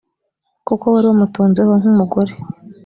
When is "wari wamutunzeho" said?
0.93-1.73